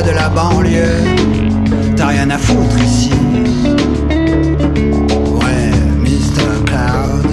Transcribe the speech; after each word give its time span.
de 0.00 0.10
la 0.12 0.28
banlieue, 0.30 1.04
t'as 1.96 2.06
rien 2.06 2.30
à 2.30 2.38
foutre 2.38 2.78
ici. 2.82 3.10
Ouais, 5.40 5.70
Mr. 6.00 6.64
Cloud. 6.64 7.26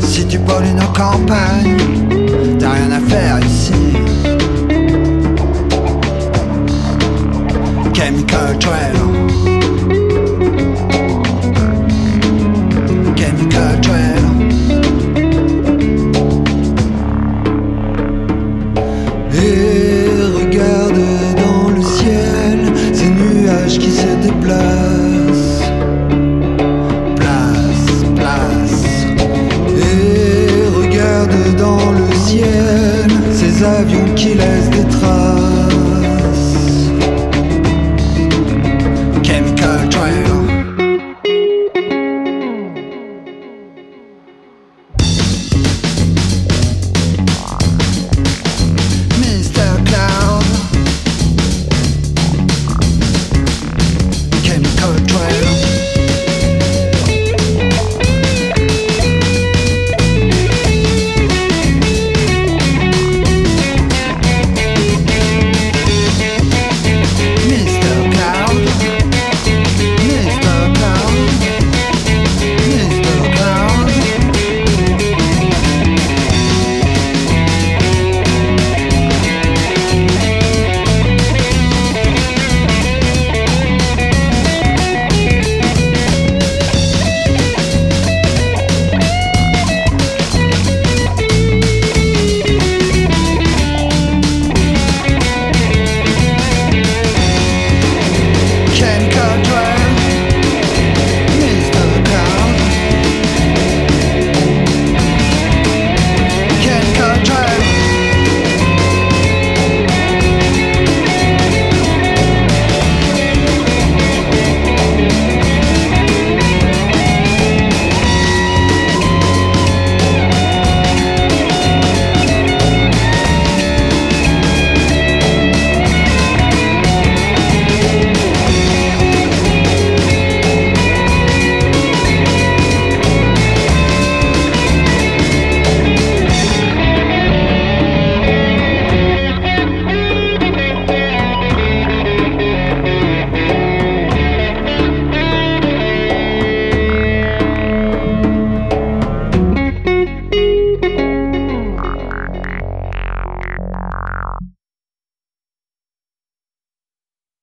Si 0.00 0.26
tu 0.26 0.38
pollues 0.40 0.74
nos 0.74 0.92
campagnes, 0.92 1.76
t'as 2.58 2.72
rien 2.72 2.90
à 2.90 3.00
faire 3.08 3.38
ici. 3.38 3.72
Chemical 7.94 8.58
Trail. 8.58 9.09
qui 34.14 34.34
laisse 34.34 34.70
des 34.70 34.88
traces. 34.88 35.69